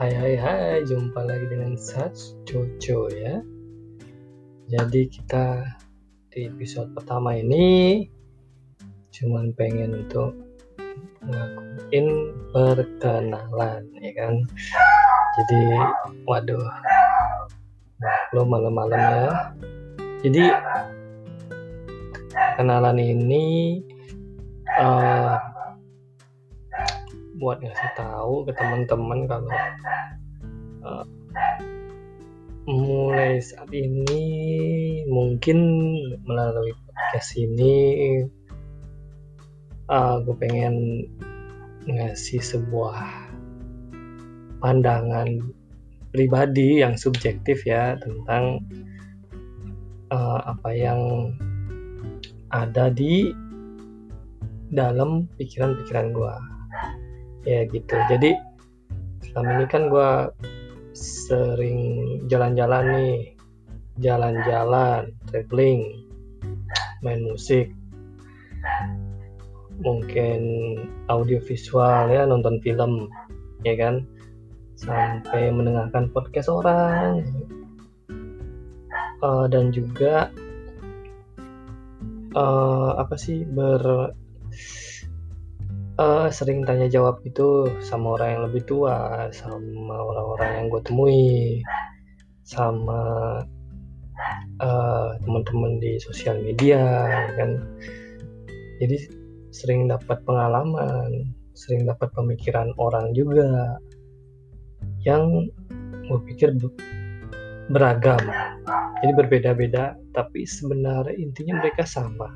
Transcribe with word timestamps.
Hai 0.00 0.16
hai 0.16 0.32
hai, 0.32 0.80
jumpa 0.88 1.28
lagi 1.28 1.44
dengan 1.44 1.76
Sats 1.76 2.32
Jojo 2.48 3.12
ya. 3.12 3.44
Jadi 4.72 5.12
kita 5.12 5.60
di 6.32 6.48
episode 6.48 6.88
pertama 6.96 7.36
ini 7.36 8.08
cuman 9.12 9.52
pengen 9.52 10.00
untuk 10.00 10.32
ngelakuin 11.20 12.32
perkenalan 12.48 13.92
ya 14.00 14.12
kan. 14.16 14.40
Jadi 15.36 15.60
waduh, 16.24 16.64
lo 18.32 18.48
malam-malam 18.48 18.96
ya. 19.04 19.52
Jadi 20.24 20.48
kenalan 22.56 22.96
ini 22.96 23.44
uh, 24.80 25.49
buat 27.40 27.64
ngasih 27.64 27.90
tahu 27.96 28.44
ke 28.44 28.52
teman-teman 28.52 29.24
kalau 29.24 29.50
uh, 30.84 31.04
mulai 32.68 33.40
saat 33.40 33.72
ini 33.72 34.22
mungkin 35.08 35.58
melalui 36.28 36.76
podcast 36.84 37.34
ini 37.40 38.20
uh, 39.88 40.20
gue 40.22 40.36
pengen 40.36 41.08
ngasih 41.88 42.44
sebuah 42.44 43.00
pandangan 44.60 45.40
pribadi 46.12 46.84
yang 46.84 46.94
subjektif 47.00 47.64
ya 47.64 47.96
tentang 47.98 48.60
uh, 50.12 50.44
apa 50.44 50.70
yang 50.76 51.32
ada 52.52 52.92
di 52.92 53.32
dalam 54.70 55.26
pikiran-pikiran 55.40 56.14
gue 56.14 56.34
ya 57.44 57.64
gitu. 57.68 57.96
Jadi 58.10 58.36
selama 59.24 59.60
ini 59.60 59.66
kan 59.68 59.82
gue 59.88 60.10
sering 60.96 61.80
jalan-jalan 62.28 62.84
nih. 62.94 63.16
Jalan-jalan 64.00 65.12
traveling 65.28 66.08
main 67.04 67.20
musik. 67.20 67.68
Mungkin 69.80 70.40
audio 71.08 71.40
visual 71.44 72.08
ya 72.08 72.24
nonton 72.24 72.60
film 72.64 73.12
ya 73.64 73.76
kan? 73.76 74.04
Sampai 74.80 75.52
mendengarkan 75.52 76.08
podcast 76.12 76.48
orang. 76.48 77.24
Uh, 79.20 79.44
dan 79.52 79.68
juga 79.68 80.32
uh, 82.32 82.96
apa 82.96 83.20
sih 83.20 83.44
ber 83.44 84.16
uh, 86.00 86.26
sering 86.32 86.64
tanya 86.64 86.88
jawab 86.88 87.20
itu 87.28 87.68
sama 87.84 88.16
orang 88.16 88.28
yang 88.32 88.42
lebih 88.48 88.62
tua, 88.64 89.28
sama 89.36 89.94
orang-orang 90.00 90.50
yang 90.56 90.66
gue 90.72 90.82
temui, 90.88 91.28
sama 92.48 93.00
uh, 94.64 95.08
teman-teman 95.20 95.76
di 95.78 96.00
sosial 96.00 96.40
media, 96.40 96.80
kan. 97.36 97.60
Jadi 98.80 98.96
sering 99.52 99.92
dapat 99.92 100.24
pengalaman, 100.24 101.28
sering 101.52 101.84
dapat 101.84 102.08
pemikiran 102.16 102.72
orang 102.80 103.12
juga 103.12 103.76
yang 105.04 105.52
gue 106.08 106.20
pikir 106.32 106.56
beragam. 107.68 108.24
Jadi 109.04 109.12
berbeda-beda, 109.16 109.96
tapi 110.16 110.48
sebenarnya 110.48 111.16
intinya 111.16 111.60
mereka 111.60 111.84
sama. 111.84 112.28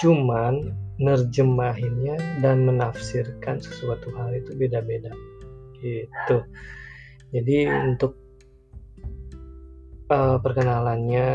Cuman 0.00 0.72
nerjemahinnya 1.00 2.40
dan 2.44 2.64
menafsirkan 2.68 3.60
sesuatu 3.60 4.08
hal 4.16 4.36
itu 4.36 4.52
beda-beda. 4.56 5.12
Gitu. 5.80 6.44
Jadi 7.32 7.56
untuk 7.68 8.16
uh, 10.12 10.36
perkenalannya 10.40 11.28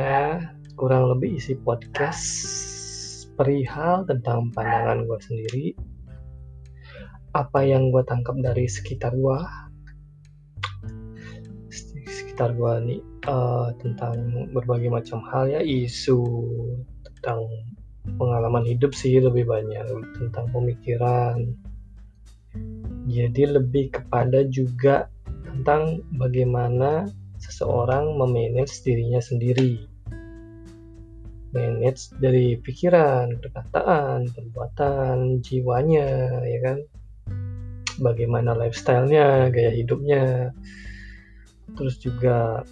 kurang 0.78 1.14
lebih 1.14 1.38
isi 1.38 1.58
podcast 1.58 2.26
perihal 3.38 4.06
tentang 4.06 4.50
pandangan 4.54 5.06
gue 5.06 5.20
sendiri. 5.22 5.66
Apa 7.38 7.66
yang 7.68 7.94
gue 7.94 8.02
tangkap 8.06 8.38
dari 8.42 8.66
sekitar 8.70 9.14
gue 9.14 9.40
sekitar 12.06 12.52
gue 12.52 12.74
nih 12.84 13.02
uh, 13.32 13.72
tentang 13.80 14.48
berbagai 14.52 14.92
macam 14.92 15.24
hal 15.32 15.48
ya. 15.48 15.64
Isu 15.64 16.20
tentang 17.02 17.48
pengalaman 18.18 18.66
hidup 18.66 18.94
sih 18.94 19.18
lebih 19.18 19.50
banyak 19.50 19.86
tentang 20.18 20.50
pemikiran. 20.54 21.42
Jadi 23.06 23.44
lebih 23.46 23.94
kepada 23.94 24.46
juga 24.50 25.10
tentang 25.46 26.02
bagaimana 26.18 27.06
seseorang 27.38 28.18
memanage 28.18 28.82
dirinya 28.82 29.22
sendiri. 29.22 29.86
Manage 31.56 32.12
dari 32.20 32.60
pikiran, 32.60 33.40
perkataan, 33.40 34.28
perbuatan, 34.34 35.40
jiwanya, 35.40 36.42
ya 36.44 36.60
kan? 36.66 36.78
Bagaimana 37.96 38.52
lifestyle-nya, 38.60 39.48
gaya 39.56 39.72
hidupnya, 39.72 40.52
terus 41.80 41.96
juga 42.04 42.68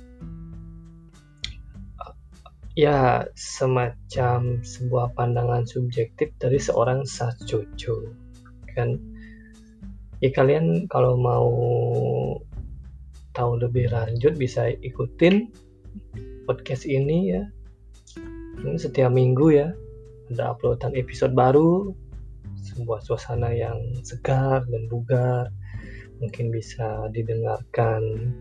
ya 2.73 3.29
semacam 3.37 4.65
sebuah 4.65 5.13
pandangan 5.13 5.65
subjektif 5.69 6.33
dari 6.41 6.57
seorang 6.57 7.05
sajojo 7.05 8.09
kan? 8.73 8.97
Ya 10.23 10.31
kalian 10.33 10.89
kalau 10.89 11.19
mau 11.19 11.51
tahu 13.35 13.59
lebih 13.59 13.91
lanjut 13.91 14.33
bisa 14.39 14.73
ikutin 14.81 15.51
podcast 16.49 16.89
ini 16.89 17.37
ya. 17.37 17.43
Ini 18.63 18.79
setiap 18.79 19.11
minggu 19.11 19.47
ya 19.51 19.69
ada 20.33 20.55
uploadan 20.55 20.95
episode 20.97 21.35
baru 21.35 21.93
sebuah 22.63 23.03
suasana 23.03 23.51
yang 23.53 23.77
segar 24.01 24.65
dan 24.65 24.83
bugar. 24.87 25.51
Mungkin 26.23 26.49
bisa 26.49 27.11
didengarkan 27.11 28.31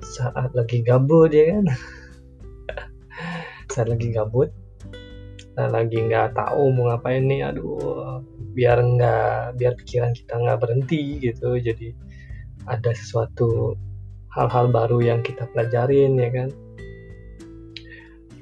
saat 0.00 0.50
lagi 0.56 0.80
gabut 0.80 1.30
ya 1.30 1.52
kan 1.52 1.68
saya 3.70 3.94
lagi 3.94 4.10
gabut. 4.10 4.50
Saya 5.54 5.70
lagi 5.70 5.98
nggak 5.98 6.34
tahu 6.34 6.74
mau 6.74 6.90
ngapain 6.90 7.24
nih 7.26 7.46
aduh 7.46 8.22
biar 8.50 8.82
nggak 8.82 9.56
biar 9.56 9.72
pikiran 9.78 10.12
kita 10.12 10.34
nggak 10.36 10.58
berhenti 10.58 11.22
gitu. 11.22 11.56
Jadi 11.56 11.94
ada 12.66 12.90
sesuatu 12.92 13.78
hal-hal 14.34 14.70
baru 14.70 14.98
yang 15.02 15.20
kita 15.22 15.46
pelajarin 15.54 16.18
ya 16.18 16.30
kan? 16.34 16.48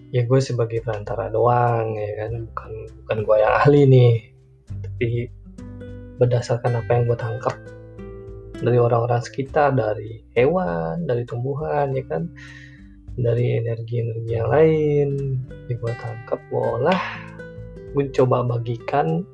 Ya 0.08 0.24
gue 0.24 0.40
sebagai 0.40 0.80
perantara 0.80 1.28
doang 1.28 1.92
ya 1.96 2.24
kan? 2.24 2.48
Bukan 2.48 2.72
bukan 3.04 3.18
gue 3.28 3.36
yang 3.36 3.54
ahli 3.60 3.82
nih. 3.84 4.12
Tapi 4.68 5.08
berdasarkan 6.18 6.80
apa 6.80 6.90
yang 6.96 7.04
gue 7.06 7.18
tangkap 7.20 7.54
dari 8.58 8.78
orang-orang 8.78 9.22
sekitar 9.22 9.70
dari 9.70 10.18
hewan 10.34 11.06
dari 11.06 11.22
tumbuhan 11.22 11.94
ya 11.94 12.02
kan 12.10 12.26
dari 13.18 13.58
energi-energi 13.58 14.30
yang 14.30 14.48
lain 14.48 15.08
gue 15.66 15.92
tangkap 15.98 16.40
gue 16.48 16.94
mencoba 17.92 18.46
bagikan 18.46 19.26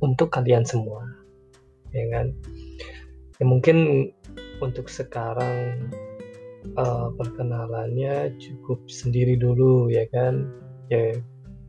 untuk 0.00 0.32
kalian 0.32 0.64
semua 0.64 1.04
ya 1.94 2.04
kan? 2.10 2.26
Ya 3.38 3.44
mungkin 3.46 4.10
untuk 4.58 4.90
sekarang 4.90 5.90
uh, 6.74 7.10
perkenalannya 7.14 8.34
cukup 8.38 8.82
sendiri 8.90 9.38
dulu 9.38 9.88
ya 9.90 10.04
kan? 10.10 10.50
Ya 10.90 11.18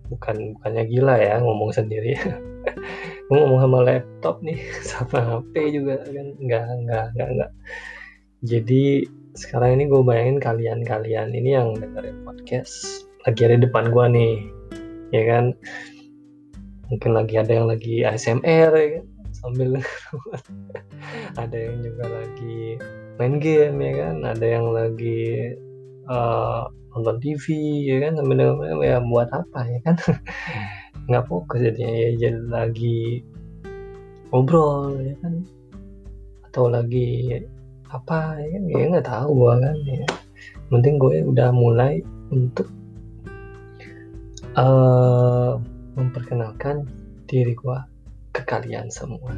bukan 0.10 0.58
bukannya 0.58 0.84
gila 0.90 1.16
ya 1.22 1.38
ngomong 1.42 1.72
sendiri. 1.74 2.18
Ngomong 3.30 3.58
sama 3.58 3.80
laptop 3.82 4.36
nih 4.46 4.62
sama 4.90 5.20
HP 5.22 5.54
juga 5.74 6.02
kan? 6.06 6.28
Enggak 6.38 6.66
enggak 6.70 7.06
enggak 7.14 7.30
enggak 7.34 7.52
jadi 8.46 9.10
sekarang 9.36 9.76
ini 9.76 9.92
gue 9.92 10.00
bayangin 10.00 10.40
kalian-kalian 10.40 11.36
ini 11.36 11.60
yang 11.60 11.76
dengerin 11.76 12.24
podcast 12.24 13.04
lagi 13.28 13.44
ada 13.44 13.60
di 13.60 13.68
depan 13.68 13.92
gue 13.92 14.06
nih 14.16 14.34
ya 15.12 15.24
kan? 15.28 15.46
Mungkin 16.88 17.12
lagi 17.12 17.36
ada 17.36 17.52
yang 17.52 17.68
lagi 17.68 18.08
ASMR 18.08 18.72
ya 18.72 18.88
kan? 18.96 19.06
Sambil 19.36 19.70
ada 21.44 21.58
yang 21.58 21.84
juga 21.84 22.06
lagi 22.08 22.80
main 23.20 23.36
game 23.44 23.78
ya 23.84 23.94
kan? 24.08 24.16
Ada 24.24 24.46
yang 24.46 24.66
lagi 24.72 25.52
uh, 26.08 26.72
nonton 26.96 27.20
TV 27.20 27.44
ya 27.92 28.08
kan? 28.08 28.16
Sambil 28.16 28.40
ya 28.80 29.04
buat 29.04 29.28
apa 29.36 29.68
ya 29.68 29.80
kan? 29.84 29.96
Nggak 31.12 31.28
fokus 31.28 31.60
jadinya 31.60 31.92
ya 31.92 32.10
jadi 32.16 32.40
lagi 32.48 33.20
ngobrol 34.32 34.96
ya 35.04 35.16
kan? 35.20 35.44
Atau 36.48 36.72
lagi 36.72 37.36
apa 37.92 38.40
ya 38.42 38.48
kan? 38.56 38.64
Ya 38.70 39.02
tahu 39.02 39.30
gue 39.36 39.54
kan 39.62 39.76
ya. 39.86 40.08
Penting 40.72 40.96
gue 40.98 41.16
udah 41.26 41.50
mulai 41.54 42.02
untuk 42.34 42.70
uh, 44.58 45.58
memperkenalkan 45.98 46.90
diri 47.30 47.54
gue 47.54 47.78
ke 48.32 48.42
kalian 48.46 48.90
semua. 48.90 49.34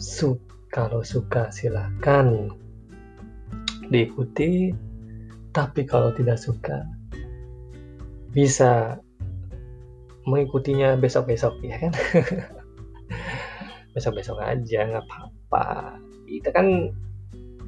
Supaya 0.00 0.50
kalau 0.70 1.02
suka 1.02 1.50
silakan 1.50 2.54
diikuti 3.90 4.70
tapi 5.50 5.82
kalau 5.82 6.14
tidak 6.14 6.38
suka 6.38 6.86
bisa 8.30 9.02
mengikutinya 10.30 10.94
besok-besok 10.94 11.58
ya 11.66 11.76
kan 11.82 11.92
besok-besok 13.94 14.38
aja 14.42 14.80
nggak 14.86 15.04
apa-apa. 15.06 15.98
Itu 16.30 16.48
kan 16.54 16.94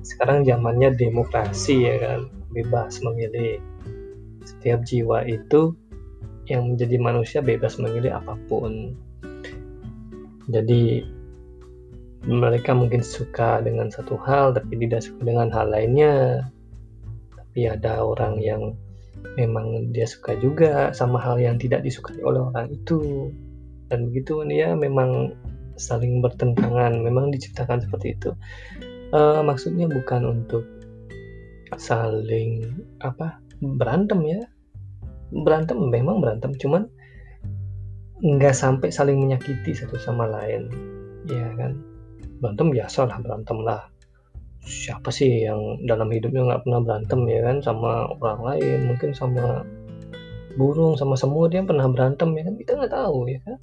sekarang 0.03 0.47
zamannya 0.47 0.95
demokrasi 0.95 1.87
ya 1.87 1.97
kan. 1.99 2.21
Bebas 2.53 3.01
memilih 3.01 3.59
setiap 4.45 4.85
jiwa 4.85 5.25
itu 5.25 5.73
yang 6.51 6.75
menjadi 6.75 6.97
manusia 6.99 7.41
bebas 7.41 7.79
memilih 7.79 8.19
apa 8.19 8.35
pun. 8.51 8.93
Jadi 10.51 11.07
mereka 12.23 12.75
mungkin 12.75 13.03
suka 13.03 13.63
dengan 13.63 13.91
satu 13.91 14.15
hal 14.23 14.55
tapi 14.55 14.79
tidak 14.79 15.03
suka 15.03 15.23
dengan 15.23 15.49
hal 15.51 15.71
lainnya. 15.71 16.47
Tapi 17.35 17.67
ada 17.67 18.03
orang 18.03 18.39
yang 18.43 18.75
memang 19.39 19.95
dia 19.95 20.05
suka 20.05 20.35
juga 20.39 20.91
sama 20.93 21.19
hal 21.23 21.39
yang 21.39 21.57
tidak 21.57 21.87
disukai 21.87 22.19
oleh 22.23 22.43
orang 22.43 22.69
itu. 22.75 23.31
Dan 23.89 24.09
begitu 24.09 24.43
ya 24.49 24.73
memang 24.73 25.37
saling 25.83 26.23
bertentangan. 26.23 27.03
Memang 27.03 27.35
diciptakan 27.35 27.83
seperti 27.83 28.15
itu. 28.15 28.31
Uh, 29.11 29.43
maksudnya 29.43 29.91
bukan 29.91 30.23
untuk 30.25 30.65
saling 31.77 32.71
apa 33.03 33.43
berantem 33.59 34.23
ya. 34.23 34.41
Berantem 35.35 35.77
memang 35.91 36.23
berantem. 36.23 36.55
Cuman 36.55 36.87
nggak 38.23 38.55
sampai 38.55 38.95
saling 38.95 39.19
menyakiti 39.19 39.75
satu 39.75 39.99
sama 39.99 40.31
lain. 40.31 40.71
Ya 41.27 41.51
kan? 41.59 41.83
Berantem 42.39 42.71
biasa 42.71 43.11
lah 43.11 43.19
berantem 43.19 43.59
lah. 43.67 43.83
Siapa 44.63 45.11
sih 45.11 45.43
yang 45.43 45.83
dalam 45.91 46.07
hidupnya 46.07 46.47
nggak 46.47 46.63
pernah 46.63 46.81
berantem 46.81 47.21
ya 47.27 47.41
kan? 47.43 47.57
Sama 47.67 48.07
orang 48.23 48.41
lain 48.47 48.79
mungkin 48.95 49.11
sama 49.11 49.67
burung 50.55 51.01
sama 51.01 51.17
semua 51.17 51.49
dia 51.51 51.67
pernah 51.67 51.91
berantem 51.91 52.31
ya 52.39 52.43
kan? 52.47 52.55
Kita 52.55 52.71
nggak 52.79 52.93
tahu 52.95 53.27
ya 53.27 53.43
kan 53.43 53.59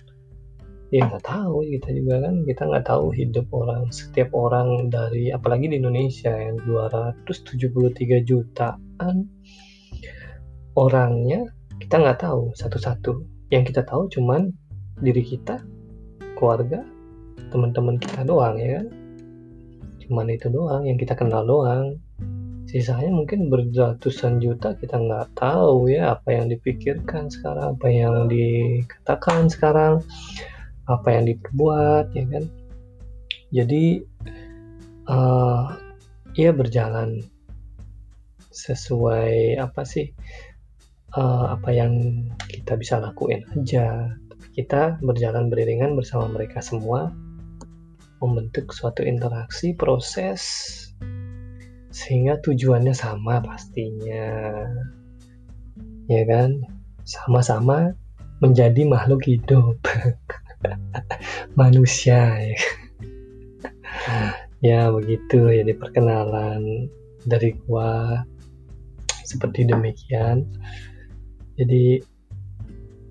ya 0.90 1.06
nggak 1.06 1.22
tahu 1.22 1.66
kita 1.70 1.90
juga 1.94 2.16
kan 2.26 2.36
kita 2.50 2.62
nggak 2.66 2.86
tahu 2.90 3.14
hidup 3.14 3.46
orang 3.54 3.94
setiap 3.94 4.34
orang 4.34 4.90
dari 4.90 5.30
apalagi 5.30 5.70
di 5.70 5.78
Indonesia 5.78 6.34
yang 6.34 6.58
273 6.66 8.26
jutaan 8.26 9.30
orangnya 10.80 11.46
kita 11.80 11.96
nggak 12.00 12.20
tahu 12.22 12.52
satu-satu. 12.54 13.24
Yang 13.50 13.74
kita 13.74 13.82
tahu 13.88 14.12
cuman 14.12 14.52
diri 15.00 15.24
kita 15.24 15.64
keluarga 16.36 16.84
teman-teman 17.50 17.98
kita 17.98 18.28
doang 18.28 18.60
ya 18.60 18.84
kan? 18.84 18.88
Cuman 20.06 20.28
itu 20.30 20.52
doang 20.52 20.86
yang 20.86 21.00
kita 21.00 21.16
kenal 21.16 21.48
doang. 21.48 21.98
Sisanya 22.70 23.10
mungkin 23.10 23.50
beratusan 23.50 24.38
juta 24.38 24.78
kita 24.78 25.02
nggak 25.02 25.34
tahu 25.34 25.90
ya 25.90 26.14
apa 26.14 26.38
yang 26.38 26.54
dipikirkan 26.54 27.26
sekarang 27.26 27.74
apa 27.74 27.88
yang 27.90 28.30
dikatakan 28.30 29.50
sekarang 29.50 30.06
apa 30.90 31.08
yang 31.14 31.30
diperbuat 31.30 32.12
ya 32.18 32.26
kan? 32.26 32.46
Jadi 33.54 34.02
uh, 35.06 35.74
ya 36.34 36.52
berjalan 36.54 37.22
sesuai 38.50 39.62
apa 39.62 39.82
sih 39.86 40.10
uh, 41.14 41.54
apa 41.54 41.70
yang 41.70 42.26
kita 42.50 42.78
bisa 42.78 42.98
lakuin 42.98 43.46
aja. 43.54 44.14
Kita 44.54 45.00
berjalan 45.00 45.48
beriringan 45.48 45.96
bersama 45.96 46.28
mereka 46.30 46.60
semua 46.60 47.14
membentuk 48.20 48.76
suatu 48.76 49.06
interaksi 49.06 49.72
proses 49.72 50.42
sehingga 51.90 52.38
tujuannya 52.44 52.94
sama 52.94 53.42
pastinya. 53.42 54.66
Ya 56.10 56.24
kan? 56.26 56.66
Sama-sama 57.06 57.98
menjadi 58.40 58.86
makhluk 58.86 59.26
hidup 59.26 59.82
manusia 61.60 62.36
ya. 62.36 62.58
ya 64.60 64.82
begitu 64.92 65.50
jadi 65.50 65.74
perkenalan 65.76 66.92
dari 67.24 67.56
gua 67.68 68.24
seperti 69.24 69.68
demikian 69.70 70.44
jadi 71.60 72.02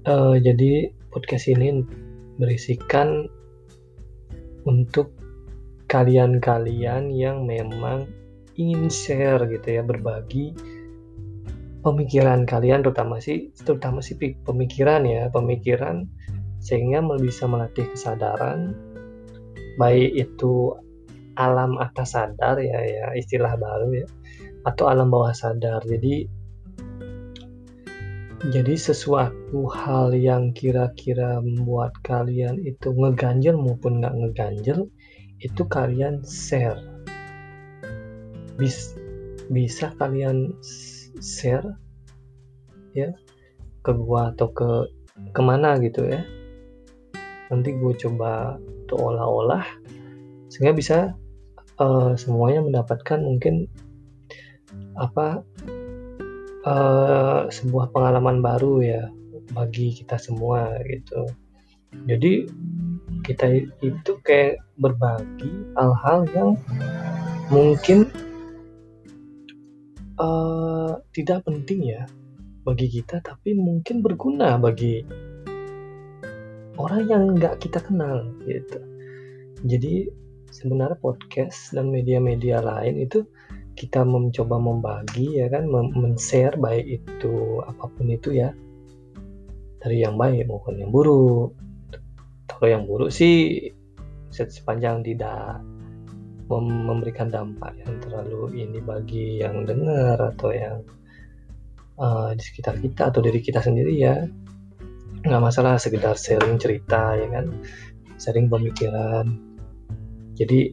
uh, 0.09 0.37
jadi 0.37 0.93
podcast 1.13 1.49
ini 1.49 1.85
berisikan 2.41 3.29
untuk 4.69 5.13
kalian-kalian 5.89 7.09
yang 7.09 7.49
memang 7.49 8.05
ingin 8.59 8.93
share 8.93 9.41
gitu 9.49 9.81
ya 9.81 9.83
berbagi 9.87 10.53
pemikiran 11.81 12.45
kalian 12.45 12.85
terutama 12.85 13.23
sih 13.23 13.49
terutama 13.65 14.03
sih 14.05 14.19
pemikiran 14.19 15.07
ya 15.07 15.31
pemikiran 15.33 16.05
sehingga 16.69 17.01
bisa 17.17 17.49
melatih 17.49 17.89
kesadaran 17.97 18.77
baik 19.81 20.13
itu 20.13 20.77
alam 21.41 21.81
atas 21.81 22.13
sadar 22.13 22.61
ya 22.61 22.81
ya 22.85 23.07
istilah 23.17 23.57
baru 23.57 24.05
ya 24.05 24.07
atau 24.69 24.93
alam 24.93 25.09
bawah 25.09 25.33
sadar 25.33 25.81
jadi 25.89 26.29
jadi 28.47 28.79
sesuatu 28.79 29.67
hal 29.67 30.15
yang 30.15 30.55
kira-kira 30.55 31.43
membuat 31.43 31.91
kalian 32.07 32.63
itu 32.63 32.95
ngeganjel 32.95 33.59
maupun 33.59 33.99
nggak 33.99 34.15
ngeganjel 34.15 34.87
itu 35.43 35.63
kalian 35.67 36.23
share. 36.23 36.79
Bis, 38.55 38.95
bisa 39.51 39.91
kalian 39.99 40.55
share 41.19 41.67
ya 42.95 43.11
ke 43.83 43.91
gua 43.91 44.31
atau 44.31 44.55
ke 44.55 44.71
ke 45.35 45.41
mana 45.43 45.75
gitu 45.83 46.07
ya. 46.07 46.23
Nanti 47.49 47.75
gue 47.77 47.93
coba 47.97 48.57
tuh 48.89 48.99
olah-olah 48.99 49.65
sehingga 50.49 50.73
bisa 50.73 50.99
uh, 51.81 52.13
semuanya 52.17 52.65
mendapatkan 52.65 53.21
mungkin 53.21 53.69
apa 54.97 55.45
uh, 56.65 57.49
sebuah 57.49 57.93
pengalaman 57.93 58.41
baru 58.41 58.81
ya 58.85 59.03
bagi 59.53 59.97
kita 59.97 60.21
semua 60.21 60.77
gitu. 60.89 61.25
Jadi 62.05 62.45
kita 63.25 63.65
itu 63.81 64.13
kayak 64.21 64.61
berbagi 64.77 65.73
hal-hal 65.77 66.29
yang 66.37 66.51
mungkin 67.49 68.13
uh, 70.21 71.01
tidak 71.17 71.49
penting 71.49 71.89
ya 71.97 72.05
bagi 72.69 72.93
kita, 72.93 73.25
tapi 73.25 73.57
mungkin 73.57 74.05
berguna 74.05 74.61
bagi 74.61 75.01
orang 76.79 77.03
yang 77.11 77.23
nggak 77.35 77.59
kita 77.59 77.83
kenal 77.83 78.23
gitu. 78.47 78.79
Jadi 79.67 80.07
sebenarnya 80.49 80.97
podcast 81.03 81.75
dan 81.75 81.91
media-media 81.91 82.63
lain 82.63 83.03
itu 83.03 83.27
kita 83.75 84.03
mencoba 84.03 84.59
membagi 84.59 85.39
ya 85.39 85.47
kan 85.51 85.67
men-share 85.71 86.59
baik 86.59 87.03
itu 87.03 87.63
apa 87.67 87.91
pun 87.91 88.07
itu 88.09 88.39
ya. 88.39 88.55
Dari 89.79 90.03
yang 90.03 90.19
baik 90.19 90.47
maupun 90.51 90.79
yang 90.79 90.91
buruk. 90.91 91.55
Kalau 92.49 92.67
yang 92.67 92.87
buruk 92.87 93.11
sih 93.15 93.71
sepanjang 94.31 95.03
tidak 95.03 95.63
memberikan 96.49 97.29
dampak 97.29 97.77
yang 97.85 98.01
terlalu 98.01 98.57
ini 98.57 98.81
bagi 98.81 99.45
yang 99.45 99.69
dengar 99.69 100.17
atau 100.33 100.49
yang 100.49 100.81
uh, 102.01 102.33
di 102.33 102.41
sekitar 102.41 102.81
kita 102.81 103.13
atau 103.13 103.21
diri 103.21 103.45
kita 103.45 103.61
sendiri 103.61 103.93
ya 103.93 104.25
nggak 105.27 105.43
masalah 105.43 105.81
sekedar 105.81 106.15
sharing 106.15 106.59
cerita 106.61 107.15
ya 107.19 107.27
kan 107.31 107.47
sharing 108.19 108.47
pemikiran 108.47 109.39
jadi 110.39 110.71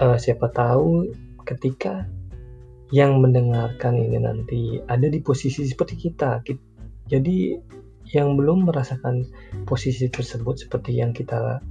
uh, 0.00 0.16
siapa 0.16 0.48
tahu 0.54 1.12
ketika 1.44 2.08
yang 2.90 3.22
mendengarkan 3.22 3.94
ini 3.94 4.18
nanti 4.18 4.60
ada 4.90 5.06
di 5.06 5.22
posisi 5.22 5.62
seperti 5.62 5.94
kita. 6.10 6.42
Jadi 7.06 7.54
yang 8.10 8.34
belum 8.34 8.66
merasakan 8.66 9.22
posisi 9.68 10.10
tersebut 10.10 10.66
seperti 10.66 10.98
yang 10.98 11.14
kita 11.14 11.62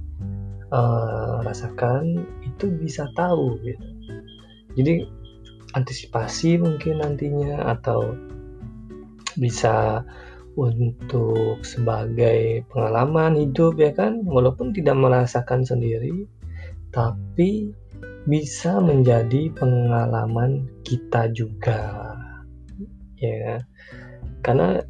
uh, 0.72 1.44
rasakan 1.44 2.24
itu 2.40 2.72
bisa 2.72 3.04
tahu 3.12 3.60
gitu. 3.60 3.86
Jadi 4.80 5.04
antisipasi 5.76 6.56
mungkin 6.56 7.04
nantinya 7.04 7.68
atau 7.68 8.16
bisa 9.36 10.02
untuk 10.58 11.62
sebagai 11.62 12.66
pengalaman 12.70 13.38
hidup 13.38 13.78
ya 13.78 13.94
kan 13.94 14.26
walaupun 14.26 14.74
tidak 14.74 14.98
merasakan 14.98 15.62
sendiri 15.62 16.26
tapi 16.90 17.70
bisa 18.26 18.82
menjadi 18.82 19.48
pengalaman 19.54 20.66
kita 20.82 21.30
juga 21.30 22.14
ya 23.20 23.62
karena 24.42 24.82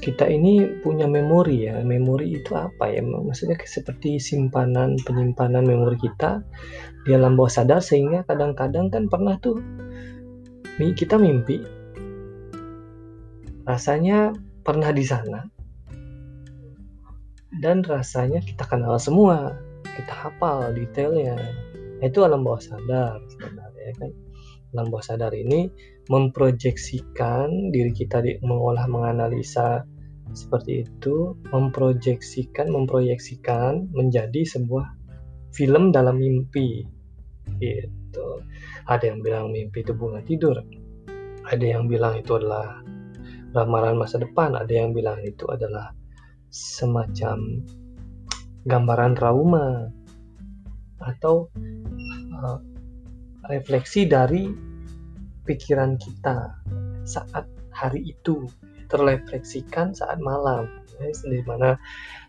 kita 0.00 0.28
ini 0.28 0.82
punya 0.84 1.08
memori 1.08 1.64
ya. 1.68 1.80
Memori 1.80 2.36
itu 2.36 2.52
apa 2.52 2.92
ya? 2.92 3.00
Maksudnya 3.00 3.56
seperti 3.64 4.20
simpanan 4.20 5.00
penyimpanan 5.00 5.64
memori 5.64 5.96
kita 5.96 6.44
di 7.08 7.16
alam 7.16 7.38
bawah 7.38 7.48
sadar 7.48 7.80
sehingga 7.80 8.26
kadang-kadang 8.28 8.92
kan 8.92 9.08
pernah 9.08 9.40
tuh 9.40 9.56
kita 10.76 11.16
mimpi 11.16 11.64
rasanya 13.66 14.32
pernah 14.62 14.94
di 14.94 15.04
sana. 15.04 15.42
Dan 17.56 17.82
rasanya 17.82 18.40
kita 18.40 18.64
kenal 18.64 18.96
semua. 19.02 19.58
Kita 19.82 20.12
hafal 20.12 20.72
detailnya. 20.72 21.36
Itu 22.00 22.22
alam 22.22 22.44
bawah 22.46 22.62
sadar 22.62 23.18
sebenarnya 23.32 23.90
kan? 23.98 24.10
Alam 24.76 24.92
bawah 24.92 25.04
sadar 25.04 25.32
ini 25.32 25.66
memproyeksikan 26.06 27.72
diri 27.72 27.90
kita 27.90 28.22
di, 28.22 28.38
mengolah 28.44 28.86
menganalisa 28.86 29.82
seperti 30.36 30.84
itu 30.84 31.38
memproyeksikan 31.54 32.68
memproyeksikan 32.68 33.88
menjadi 33.94 34.42
sebuah 34.44 34.86
film 35.56 35.90
dalam 35.90 36.20
mimpi. 36.20 36.84
Gitu. 37.56 38.28
Ada 38.84 39.14
yang 39.14 39.24
bilang 39.24 39.54
mimpi 39.54 39.80
itu 39.80 39.96
bunga 39.96 40.20
tidur. 40.22 40.60
Ada 41.46 41.64
yang 41.78 41.88
bilang 41.88 42.20
itu 42.20 42.36
adalah 42.36 42.84
ramalan 43.54 44.00
masa 44.00 44.18
depan 44.18 44.56
ada 44.56 44.70
yang 44.70 44.96
bilang 44.96 45.20
itu 45.22 45.46
adalah 45.46 45.92
semacam 46.50 47.62
gambaran 48.66 49.12
trauma 49.14 49.92
atau 51.04 51.46
uh, 52.34 52.58
refleksi 53.46 54.08
dari 54.08 54.50
pikiran 55.46 55.94
kita 56.00 56.50
saat 57.06 57.46
hari 57.70 58.10
itu 58.10 58.50
terrefleksikan 58.90 59.94
saat 59.94 60.18
malam. 60.18 60.66
Ya, 60.96 61.12
di 61.12 61.44
mana 61.44 61.76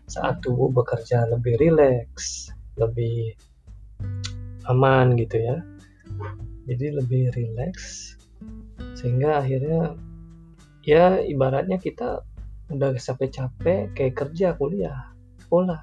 saat 0.06 0.44
tubuh 0.44 0.68
bekerja 0.68 1.24
lebih 1.32 1.56
rileks 1.56 2.52
lebih 2.76 3.34
aman 4.70 5.18
gitu 5.18 5.40
ya. 5.40 5.56
Jadi 6.68 6.86
lebih 6.94 7.32
rileks 7.32 8.14
sehingga 8.94 9.42
akhirnya 9.42 9.96
ya 10.88 11.20
ibaratnya 11.20 11.76
kita 11.76 12.24
udah 12.72 12.96
capek-capek 12.96 13.92
kayak 13.92 14.14
kerja 14.16 14.56
kuliah 14.56 15.12
sekolah. 15.44 15.80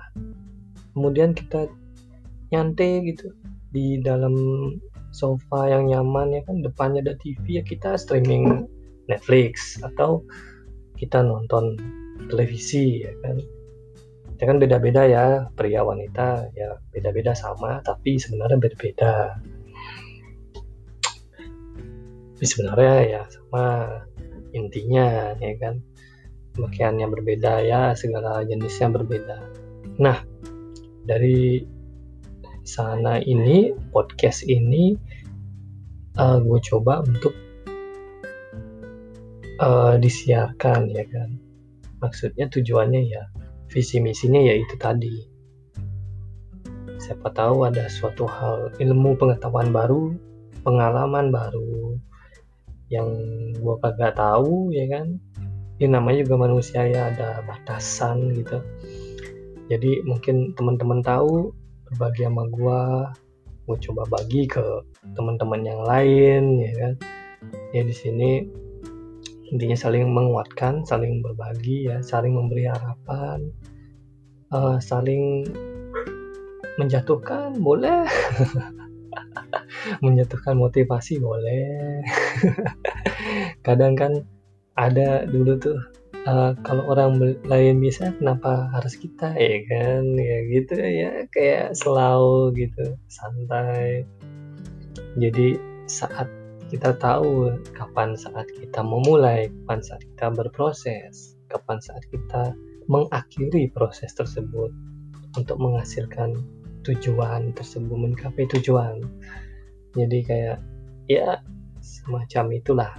Kemudian 0.97 1.37
kita 1.37 1.69
nyantai 2.49 3.05
gitu 3.13 3.29
di 3.69 4.01
dalam 4.01 4.33
sofa 5.13 5.69
yang 5.69 5.93
nyaman 5.93 6.33
ya 6.33 6.41
kan 6.49 6.65
depannya 6.65 7.05
ada 7.05 7.13
TV 7.21 7.61
ya 7.61 7.63
kita 7.65 8.01
streaming 8.01 8.65
Netflix 9.05 9.77
atau 9.85 10.25
kita 10.97 11.21
nonton 11.21 11.77
televisi 12.33 13.05
ya 13.05 13.13
kan. 13.21 13.37
Ya 14.41 14.51
kan 14.51 14.57
beda-beda 14.57 15.05
ya 15.05 15.25
pria 15.53 15.85
wanita 15.85 16.49
ya 16.57 16.81
beda-beda 16.89 17.37
sama 17.37 17.77
tapi 17.85 18.17
sebenarnya 18.17 18.57
beda-beda. 18.57 19.37
Tapi 22.35 22.45
sebenarnya 22.45 22.95
ya 23.05 23.21
sama 23.31 23.87
intinya 24.55 25.35
ya 25.37 25.53
kan? 25.59 25.83
Pakaiannya 26.55 27.11
berbeda 27.11 27.67
ya 27.67 27.91
segala 27.99 28.39
jenisnya 28.47 28.87
berbeda. 28.87 29.37
Nah 29.99 30.23
dari 31.03 31.67
sana 32.65 33.21
ini 33.21 33.75
podcast 33.91 34.47
ini 34.47 34.95
uh, 36.17 36.39
gue 36.41 36.59
coba 36.63 37.03
untuk 37.03 37.35
uh, 39.59 39.99
disiarkan 39.99 40.89
ya 40.89 41.03
kan? 41.11 41.35
Maksudnya 41.99 42.47
tujuannya 42.47 43.01
ya 43.05 43.27
visi 43.67 43.99
misinya 43.99 44.39
ya 44.39 44.55
itu 44.55 44.75
tadi. 44.79 45.15
Siapa 46.95 47.29
tahu 47.35 47.67
ada 47.67 47.85
suatu 47.91 48.25
hal 48.25 48.73
ilmu 48.81 49.19
pengetahuan 49.19 49.69
baru 49.69 50.15
pengalaman 50.65 51.29
baru 51.29 51.99
yang 52.89 53.09
gue 53.57 53.75
kagak 53.81 54.17
tahu 54.17 54.71
ya 54.71 54.85
kan? 54.91 55.17
Ini 55.75 55.91
namanya 55.91 56.23
juga 56.23 56.47
manusia 56.47 56.87
ya 56.87 57.11
ada 57.11 57.43
batasan 57.43 58.31
gitu. 58.37 58.63
Jadi 59.67 60.05
mungkin 60.05 60.53
teman-teman 60.55 61.03
tahu 61.03 61.51
berbagi 61.89 62.25
sama 62.25 62.43
gue 62.47 62.81
gue 63.65 63.77
coba 63.89 64.03
bagi 64.13 64.45
ke 64.45 64.61
teman-teman 65.17 65.61
yang 65.65 65.81
lain 65.83 66.61
ya 66.61 66.73
kan? 66.77 66.93
Ya 67.73 67.81
di 67.81 67.93
sini 67.93 68.45
intinya 69.53 69.77
saling 69.77 70.09
menguatkan 70.09 70.81
saling 70.89 71.21
berbagi 71.21 71.85
ya 71.85 72.01
saling 72.01 72.33
memberi 72.33 72.65
harapan 72.65 73.45
uh, 74.49 74.81
saling 74.81 75.45
menjatuhkan 76.81 77.53
boleh 77.61 78.09
menjatuhkan 80.03 80.57
motivasi 80.57 81.19
boleh. 81.19 82.01
Kadang 83.65 83.93
kan 83.95 84.11
ada 84.75 85.23
dulu 85.25 85.55
tuh 85.57 85.77
uh, 86.27 86.51
kalau 86.65 86.83
orang 86.91 87.17
lain 87.47 87.79
bisa 87.79 88.11
kenapa 88.17 88.69
harus 88.75 88.95
kita 88.99 89.33
ya 89.35 89.59
kan? 89.69 90.03
Ya 90.15 90.37
gitu 90.51 90.73
ya 90.79 91.11
kayak 91.31 91.75
selalu 91.77 92.53
gitu 92.55 92.97
santai. 93.07 94.03
Jadi 95.15 95.59
saat 95.85 96.27
kita 96.73 96.97
tahu 96.97 97.53
kapan 97.77 98.17
saat 98.17 98.49
kita 98.49 98.81
memulai 98.81 99.53
kapan 99.63 99.79
saat 99.85 100.01
kita 100.01 100.33
berproses 100.33 101.37
kapan 101.45 101.77
saat 101.77 102.01
kita 102.09 102.57
mengakhiri 102.89 103.69
proses 103.69 104.13
tersebut 104.17 104.73
untuk 105.37 105.57
menghasilkan 105.61 106.33
tujuan 106.85 107.53
tersebut 107.53 107.93
mencapai 107.93 108.45
tujuan 108.57 109.01
jadi 109.95 110.19
kayak 110.27 110.57
ya 111.07 111.39
semacam 111.79 112.45
itulah. 112.51 112.91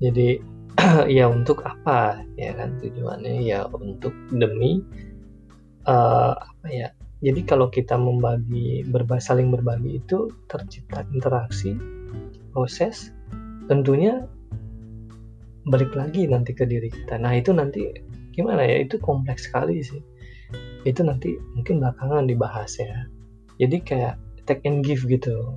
Jadi 0.00 0.40
ya 1.18 1.28
untuk 1.28 1.60
apa 1.66 2.22
ya 2.38 2.54
kan 2.56 2.78
tujuannya? 2.80 3.44
Ya 3.44 3.66
untuk 3.68 4.14
demi 4.30 4.80
uh, 5.90 6.32
apa 6.38 6.68
ya? 6.70 6.88
Jadi 7.20 7.44
kalau 7.44 7.68
kita 7.68 8.00
membagi 8.00 8.88
berbagi 8.88 9.20
saling 9.20 9.52
berbagi 9.52 10.00
itu 10.00 10.32
tercipta 10.48 11.04
interaksi 11.12 11.76
proses 12.56 13.12
tentunya 13.68 14.24
balik 15.68 15.92
lagi 15.92 16.24
nanti 16.24 16.56
ke 16.56 16.64
diri 16.64 16.88
kita. 16.88 17.20
Nah 17.20 17.36
itu 17.36 17.52
nanti 17.52 17.84
gimana 18.32 18.64
ya? 18.64 18.86
Itu 18.86 18.96
kompleks 19.02 19.50
sekali 19.50 19.84
sih. 19.84 20.00
Itu 20.88 21.04
nanti 21.04 21.36
mungkin 21.58 21.84
belakangan 21.84 22.24
dibahas 22.24 22.80
ya. 22.80 23.04
Jadi 23.60 23.76
kayak 23.84 24.16
take 24.50 24.66
and 24.66 24.82
give 24.82 25.06
gitu. 25.06 25.54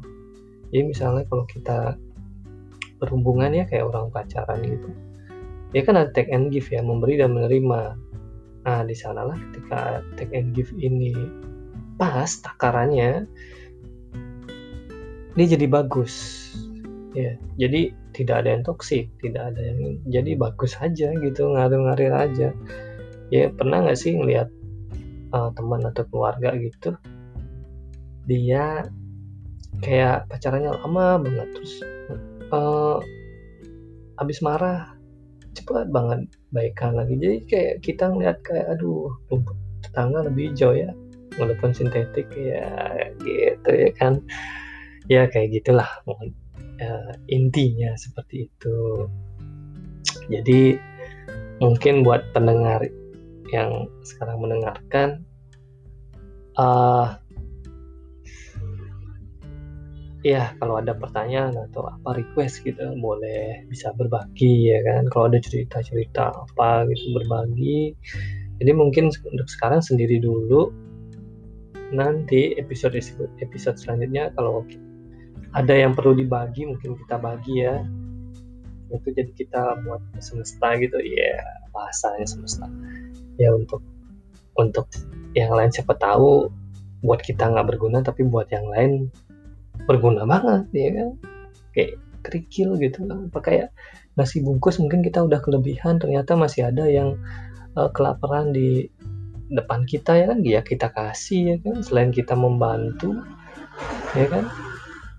Jadi 0.70 0.94
misalnya 0.94 1.26
kalau 1.26 1.50
kita 1.50 1.98
berhubungan 3.02 3.50
ya 3.50 3.66
kayak 3.66 3.90
orang 3.90 4.14
pacaran 4.14 4.62
gitu 4.62 4.94
ya 5.74 5.82
kan 5.82 5.98
ada 5.98 6.10
take 6.14 6.30
and 6.30 6.54
give 6.54 6.70
ya 6.70 6.80
memberi 6.80 7.18
dan 7.20 7.34
menerima. 7.34 7.98
Nah 8.64 8.82
di 8.86 8.96
sanalah 8.96 9.36
ketika 9.36 10.06
take 10.16 10.32
and 10.32 10.54
give 10.54 10.70
ini 10.78 11.12
pas 11.98 12.30
takarannya 12.40 13.26
dia 15.34 15.46
jadi 15.50 15.66
bagus. 15.66 16.14
Ya 17.18 17.38
jadi 17.58 17.94
tidak 18.14 18.46
ada 18.46 18.50
yang 18.58 18.64
toksik 18.64 19.10
tidak 19.20 19.54
ada 19.54 19.62
yang 19.62 19.98
jadi 20.06 20.38
bagus 20.38 20.78
aja 20.78 21.10
gitu 21.10 21.42
ngalir-ngalir 21.50 22.14
aja. 22.14 22.50
Ya 23.34 23.50
pernah 23.50 23.82
nggak 23.84 23.98
sih 23.98 24.14
ngelihat 24.14 24.54
uh, 25.34 25.50
teman 25.58 25.82
atau 25.90 26.06
keluarga 26.14 26.54
gitu 26.54 26.94
dia 28.30 28.88
kayak 29.84 30.32
pacarannya 30.32 30.72
lama 30.80 31.20
banget 31.20 31.48
terus 31.58 31.74
uh, 32.54 32.98
habis 34.16 34.40
marah 34.40 34.94
cepat 35.54 35.90
banget 35.90 36.28
baikan 36.54 36.98
lagi. 36.98 37.18
Jadi 37.18 37.38
kayak 37.46 37.74
kita 37.86 38.10
ngeliat 38.10 38.42
kayak 38.46 38.78
aduh 38.78 39.10
rumput 39.30 39.58
tetangga 39.86 40.26
lebih 40.26 40.54
hijau 40.54 40.74
ya 40.74 40.92
walaupun 41.38 41.74
sintetik 41.74 42.30
ya 42.34 42.70
gitu 43.22 43.70
ya 43.70 43.92
kan. 43.98 44.22
Ya 45.12 45.28
kayak 45.28 45.62
gitulah 45.62 45.90
uh, 46.08 47.12
intinya 47.28 47.92
seperti 48.00 48.48
itu. 48.48 49.08
Jadi 50.32 50.80
mungkin 51.60 52.04
buat 52.04 52.32
pendengar 52.32 52.88
yang 53.52 53.86
sekarang 54.08 54.42
mendengarkan 54.42 55.28
uh, 56.58 57.20
ya 60.24 60.56
kalau 60.58 60.80
ada 60.80 60.96
pertanyaan 60.96 61.52
atau 61.70 61.84
apa 61.92 62.16
request 62.16 62.64
gitu 62.64 62.96
boleh 62.96 63.68
bisa 63.68 63.92
berbagi 63.94 64.72
ya 64.72 64.80
kan? 64.82 65.12
Kalau 65.12 65.28
ada 65.28 65.40
cerita-cerita 65.44 66.32
apa 66.32 66.88
gitu 66.90 67.20
berbagi. 67.20 67.92
Jadi 68.64 68.72
mungkin 68.72 69.12
untuk 69.12 69.48
sekarang 69.52 69.84
sendiri 69.84 70.24
dulu. 70.24 70.72
Nanti 71.94 72.58
episode 72.58 72.98
episode 73.44 73.78
selanjutnya 73.78 74.34
kalau 74.34 74.66
ada 75.54 75.76
yang 75.76 75.94
perlu 75.94 76.18
dibagi 76.18 76.66
mungkin 76.66 76.98
kita 76.98 77.20
bagi 77.20 77.62
ya. 77.62 77.84
Itu 78.90 79.12
jadi 79.12 79.30
kita 79.36 79.84
buat 79.86 80.02
semesta 80.24 80.80
gitu. 80.80 80.98
Ya 81.04 81.38
yeah, 81.38 81.46
bahasanya 81.76 82.26
semesta. 82.26 82.66
Ya 83.36 83.52
untuk 83.52 83.84
untuk 84.56 84.88
yang 85.36 85.52
lain 85.54 85.70
siapa 85.70 85.98
tahu 85.98 86.50
buat 87.04 87.20
kita 87.20 87.52
nggak 87.52 87.76
berguna 87.76 88.00
tapi 88.00 88.24
buat 88.24 88.48
yang 88.54 88.64
lain 88.72 89.12
berguna 89.90 90.24
banget 90.28 90.64
ya 90.74 90.90
kan? 90.94 91.10
Kayak 91.74 91.92
kerikil 92.24 92.80
gitu 92.80 93.04
apa 93.10 93.40
kayak 93.44 93.70
nasi 94.16 94.40
bungkus 94.40 94.80
mungkin 94.80 95.04
kita 95.04 95.20
udah 95.20 95.44
kelebihan 95.44 96.00
ternyata 96.00 96.40
masih 96.40 96.72
ada 96.72 96.88
yang 96.88 97.20
uh, 97.76 97.92
kelaparan 97.92 98.56
di 98.56 98.88
depan 99.52 99.84
kita 99.84 100.16
ya 100.16 100.26
kan? 100.32 100.40
Ya 100.46 100.62
kita 100.64 100.90
kasih 100.94 101.56
ya 101.56 101.58
kan? 101.62 101.84
Selain 101.84 102.12
kita 102.14 102.34
membantu 102.34 103.20
ya 104.16 104.26
kan? 104.30 104.48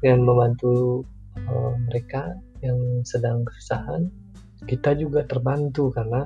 Dengan 0.00 0.24
membantu 0.24 1.04
uh, 1.48 1.74
mereka 1.88 2.36
yang 2.64 3.04
sedang 3.04 3.44
kesusahan 3.44 4.08
kita 4.64 4.96
juga 4.96 5.28
terbantu 5.28 5.92
karena 5.92 6.24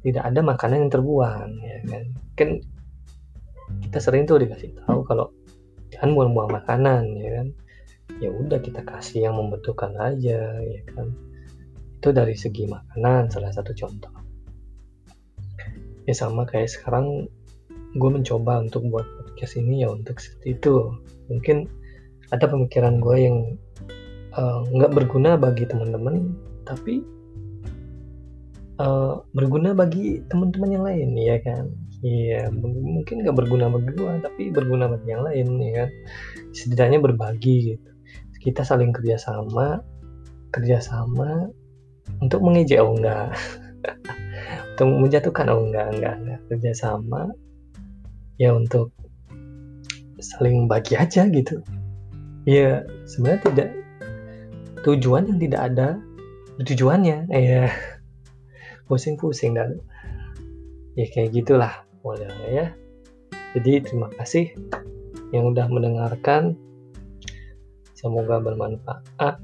tidak 0.00 0.24
ada 0.24 0.40
makanan 0.40 0.88
yang 0.88 0.92
terbuang 0.92 1.50
ya 1.60 1.78
kan? 1.84 2.04
Kan 2.38 2.50
kita 3.82 3.98
sering 3.98 4.24
tuh 4.24 4.38
dikasih 4.40 4.72
tahu 4.86 5.02
kalau 5.04 5.34
jangan 5.92 6.10
buang-buang 6.14 6.50
makanan 6.62 7.04
ya 7.18 7.30
kan? 7.42 7.48
Ya 8.22 8.30
udah 8.32 8.58
kita 8.62 8.80
kasih 8.86 9.28
yang 9.28 9.36
membutuhkan 9.36 9.92
aja 9.98 10.40
ya 10.62 10.80
kan? 10.94 11.12
Itu 12.00 12.14
dari 12.14 12.34
segi 12.38 12.66
makanan 12.70 13.30
salah 13.30 13.50
satu 13.52 13.74
contoh. 13.74 14.14
Ya 16.06 16.14
sama 16.14 16.46
kayak 16.46 16.70
sekarang 16.70 17.26
gue 17.96 18.10
mencoba 18.12 18.62
untuk 18.62 18.86
buat 18.92 19.04
podcast 19.04 19.58
ini 19.58 19.82
ya 19.82 19.90
untuk 19.90 20.22
seperti 20.22 20.58
itu. 20.58 20.94
Mungkin 21.26 21.66
ada 22.30 22.46
pemikiran 22.46 22.98
gue 23.02 23.16
yang 23.18 23.38
eh, 24.34 24.58
nggak 24.70 24.90
uh, 24.90 24.94
berguna 24.94 25.38
bagi 25.38 25.66
teman-teman 25.66 26.34
tapi 26.66 27.02
uh, 28.82 29.22
berguna 29.32 29.72
bagi 29.72 30.22
teman-teman 30.26 30.70
yang 30.74 30.84
lain 30.84 31.10
ya 31.14 31.36
kan 31.40 31.70
Iya, 32.06 32.54
mungkin 32.54 33.26
nggak 33.26 33.34
berguna 33.34 33.66
bagi 33.66 33.90
gua, 33.98 34.22
tapi 34.22 34.54
berguna 34.54 34.86
bagi 34.86 35.10
yang 35.10 35.26
lain, 35.26 35.46
ya 35.58 35.72
kan. 35.82 35.90
Setidaknya 36.54 37.02
berbagi 37.02 37.74
gitu. 37.74 37.90
Kita 38.38 38.62
saling 38.62 38.94
kerjasama, 38.94 39.82
kerjasama 40.54 41.50
untuk 42.22 42.46
mengejek 42.46 42.78
oh 42.78 42.94
enggak, 42.94 43.34
untuk 44.78 44.86
menjatuhkan 45.02 45.50
oh 45.50 45.66
enggak, 45.66 45.98
enggak, 45.98 46.14
enggak. 46.22 46.40
Kerjasama 46.46 47.34
ya 48.38 48.54
untuk 48.54 48.94
saling 50.22 50.70
bagi 50.70 50.94
aja 50.94 51.26
gitu. 51.26 51.58
Ya 52.46 52.86
sebenarnya 53.10 53.42
tidak 53.50 53.68
tujuan 54.86 55.26
yang 55.26 55.38
tidak 55.42 55.60
ada 55.74 55.88
tujuannya, 56.62 57.26
ya 57.34 57.66
pusing-pusing 58.86 59.58
dan 59.58 59.82
ya 60.94 61.10
kayak 61.10 61.34
gitulah 61.34 61.85
boleh 62.06 62.30
ya. 62.46 62.66
Jadi 63.58 63.82
terima 63.82 64.06
kasih 64.14 64.54
yang 65.34 65.50
udah 65.50 65.66
mendengarkan. 65.66 66.54
Semoga 67.98 68.38
bermanfaat. 68.38 69.42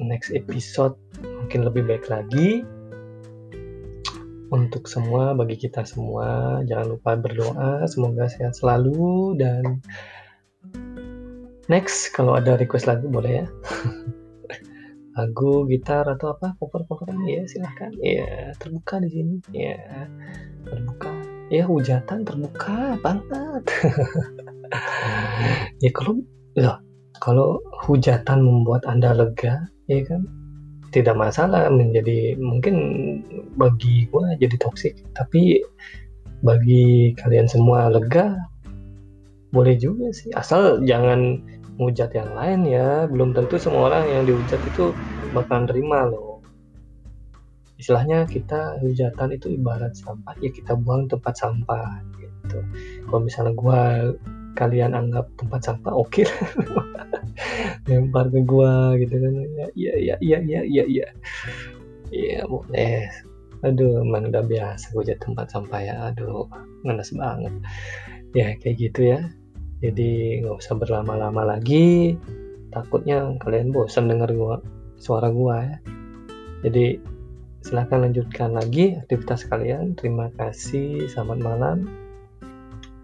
Next 0.00 0.32
episode 0.32 0.96
mungkin 1.20 1.68
lebih 1.68 1.84
baik 1.84 2.08
lagi. 2.08 2.64
Untuk 4.54 4.86
semua 4.86 5.34
bagi 5.34 5.58
kita 5.58 5.82
semua 5.84 6.62
jangan 6.64 6.96
lupa 6.96 7.18
berdoa. 7.18 7.84
Semoga 7.90 8.30
sehat 8.30 8.56
selalu 8.56 9.36
dan 9.36 9.82
next 11.66 12.14
kalau 12.14 12.38
ada 12.38 12.56
request 12.56 12.88
lagu 12.88 13.10
boleh 13.10 13.44
ya. 13.44 13.46
Lagu 15.14 15.62
gitar 15.70 16.10
atau 16.10 16.34
apa? 16.34 16.58
Cover 16.58 16.82
coveran 16.90 17.22
ya 17.22 17.46
silahkan. 17.46 17.94
Ya 18.02 18.50
terbuka 18.58 18.98
di 18.98 19.10
sini. 19.14 19.36
Ya 19.54 20.10
terbuka 20.66 21.03
ya 21.52 21.64
hujatan 21.68 22.24
terbuka 22.24 22.98
banget. 23.00 23.62
Ya 25.78 25.92
kalau 25.94 26.18
ya 26.56 26.80
kalau 27.22 27.62
hujatan 27.86 28.42
membuat 28.42 28.82
anda 28.90 29.14
lega 29.14 29.70
ya 29.86 30.02
kan? 30.02 30.26
Tidak 30.90 31.14
masalah 31.14 31.70
menjadi 31.70 32.34
mungkin 32.40 32.74
bagi 33.54 34.10
gue 34.10 34.24
jadi 34.40 34.56
toksik. 34.58 34.98
Tapi 35.14 35.62
bagi 36.42 37.14
kalian 37.20 37.46
semua 37.46 37.86
lega 37.92 38.34
boleh 39.54 39.78
juga 39.78 40.10
sih. 40.10 40.34
Asal 40.34 40.82
jangan 40.82 41.38
hujat 41.78 42.10
yang 42.16 42.34
lain 42.34 42.66
ya. 42.66 43.06
Belum 43.06 43.30
tentu 43.30 43.60
semua 43.60 43.92
orang 43.94 44.10
yang 44.10 44.22
dihujat 44.26 44.58
itu 44.64 44.96
bakalan 45.30 45.70
terima 45.70 46.08
loh 46.08 46.33
istilahnya 47.84 48.24
kita 48.24 48.80
hujatan 48.80 49.36
itu 49.36 49.60
ibarat 49.60 49.92
sampah 49.92 50.32
ya 50.40 50.48
kita 50.48 50.72
buang 50.72 51.04
tempat 51.04 51.36
sampah 51.36 52.00
gitu. 52.16 52.64
Kalau 53.04 53.20
misalnya 53.20 53.52
gua 53.52 54.08
kalian 54.56 54.96
anggap 54.96 55.28
tempat 55.36 55.68
sampah 55.68 55.92
oke 55.92 56.24
okay 56.24 56.24
lempar 57.92 58.32
ke 58.32 58.40
gua 58.40 58.96
gitu 58.96 59.20
kan. 59.20 59.36
Ya 59.52 59.68
ya 59.76 59.94
ya 60.00 60.16
ya 60.24 60.38
ya 60.40 60.60
ya 60.64 60.84
ya. 60.88 61.08
Iya, 62.08 62.48
boleh. 62.48 63.04
Aduh 63.68 64.00
emang 64.00 64.32
udah 64.32 64.40
biasa 64.48 64.88
gua 64.96 65.04
jadi 65.04 65.20
tempat 65.20 65.52
sampah 65.52 65.80
ya. 65.84 65.94
Aduh 66.08 66.48
ngenes 66.88 67.12
banget. 67.12 67.52
Ya 68.32 68.56
kayak 68.64 68.80
gitu 68.80 69.12
ya. 69.12 69.28
Jadi 69.84 70.40
nggak 70.40 70.56
usah 70.56 70.72
berlama-lama 70.72 71.52
lagi. 71.52 72.16
Takutnya 72.72 73.28
kalian 73.44 73.76
bosan 73.76 74.08
dengar 74.08 74.32
gua 74.32 74.64
suara 74.96 75.28
gua 75.28 75.60
ya. 75.68 75.76
Jadi 76.64 77.12
silahkan 77.64 78.04
lanjutkan 78.04 78.52
lagi 78.52 79.00
aktivitas 79.00 79.48
kalian. 79.48 79.96
Terima 79.96 80.28
kasih 80.36 81.08
selamat 81.08 81.38
malam. 81.40 81.78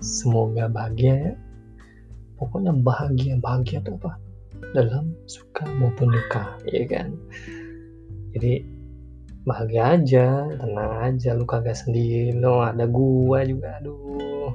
Semoga 0.05 0.69
bahagia 0.69 1.33
ya. 1.33 1.33
Pokoknya 2.37 2.77
bahagia 2.77 3.41
bahagia 3.41 3.81
itu 3.81 3.97
apa? 3.97 4.21
Dalam 4.77 5.17
suka 5.25 5.65
maupun 5.81 6.13
duka 6.13 6.61
ya 6.69 6.85
kan? 6.85 7.17
Jadi 8.37 8.61
bahagia 9.49 9.97
aja 9.97 10.27
tenang 10.61 10.93
aja 11.09 11.33
lu 11.33 11.49
kagak 11.49 11.81
sendiri 11.81 12.37
no 12.37 12.61
ada 12.61 12.85
gua 12.85 13.41
juga 13.49 13.81
aduh. 13.81 14.53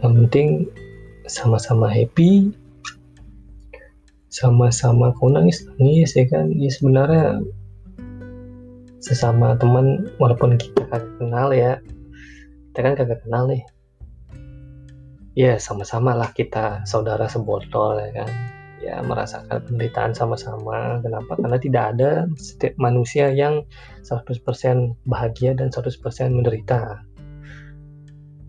Yang 0.00 0.12
penting 0.24 0.48
sama-sama 1.28 1.92
happy 1.92 2.56
sama-sama 4.32 5.12
kau 5.20 5.28
nangis 5.28 5.68
nangis 5.76 6.16
ya 6.16 6.24
kan? 6.24 6.48
Ya 6.56 6.72
sebenarnya 6.72 7.44
sesama 9.08 9.56
teman 9.56 10.12
walaupun 10.20 10.60
kita 10.60 10.84
kagak 10.92 11.16
kenal 11.16 11.48
ya. 11.56 11.80
Kita 12.70 12.84
kan 12.84 12.92
kagak 12.92 13.24
kenal 13.24 13.48
nih. 13.48 13.64
Ya 15.32 15.56
sama-sama 15.56 16.12
lah 16.12 16.28
kita 16.36 16.84
saudara 16.84 17.24
sebotol 17.24 17.96
ya 18.04 18.10
kan. 18.12 18.30
Ya 18.84 19.00
merasakan 19.00 19.64
penderitaan 19.64 20.12
sama-sama. 20.12 21.00
Kenapa? 21.00 21.40
Karena 21.40 21.56
tidak 21.56 21.84
ada 21.96 22.10
setiap 22.36 22.76
manusia 22.76 23.32
yang 23.32 23.64
100% 24.04 24.44
bahagia 25.08 25.56
dan 25.56 25.72
100% 25.72 26.36
menderita. 26.36 27.00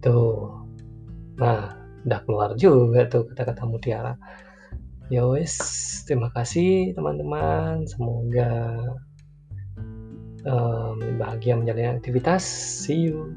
Tuh. 0.03 0.59
Nah 1.39 1.71
udah 2.03 2.19
keluar 2.27 2.49
juga 2.59 3.07
tuh 3.07 3.31
kata-kata 3.31 3.63
mutiara. 3.63 4.13
Ya 5.09 5.25
wes 5.25 5.57
terima 6.05 6.29
kasih 6.35 6.93
teman-teman. 6.93 7.87
Semoga 7.89 8.77
um, 10.45 11.19
bahagia 11.19 11.57
menjalani 11.57 11.99
aktivitas. 11.99 12.45
See 12.85 13.09
you 13.09 13.35